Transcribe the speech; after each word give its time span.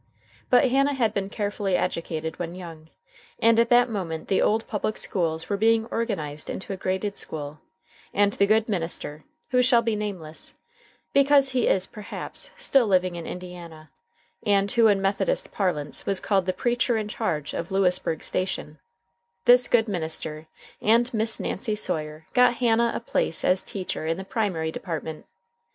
But 0.49 0.71
Hannah 0.71 0.95
had 0.95 1.13
been 1.13 1.29
carefully 1.29 1.75
educated 1.77 2.39
when 2.39 2.55
young, 2.55 2.89
and 3.39 3.59
at 3.59 3.69
that 3.69 3.87
moment 3.87 4.29
the 4.29 4.41
old 4.41 4.67
public 4.67 4.97
schools 4.97 5.47
were 5.47 5.57
being 5.57 5.85
organized 5.91 6.49
into 6.49 6.73
a 6.73 6.75
graded 6.75 7.17
school, 7.17 7.59
and 8.11 8.33
the 8.33 8.47
good 8.47 8.67
minister, 8.67 9.25
who 9.51 9.61
shall 9.61 9.83
be 9.83 9.95
nameless, 9.95 10.55
because 11.13 11.51
he 11.51 11.67
is, 11.67 11.85
perhaps, 11.85 12.49
still 12.57 12.87
living 12.87 13.13
in 13.13 13.27
Indiana, 13.27 13.91
and 14.43 14.71
who 14.71 14.87
in 14.87 15.03
Methodist 15.03 15.51
parlance 15.51 16.03
was 16.07 16.19
called 16.19 16.47
"the 16.47 16.51
preacher 16.51 16.97
in 16.97 17.07
charge 17.07 17.53
of 17.53 17.69
Lewisburg 17.71 18.23
Station" 18.23 18.79
this 19.45 19.67
good 19.67 19.87
minister 19.87 20.47
and 20.81 21.13
Miss 21.13 21.39
Nancy 21.39 21.75
Sawyer 21.75 22.25
got 22.33 22.55
Hannah 22.55 22.91
a 22.95 22.99
place 22.99 23.45
as 23.45 23.61
teacher 23.61 24.07
in 24.07 24.17
the 24.17 24.25
primary 24.25 24.71
department. 24.71 25.27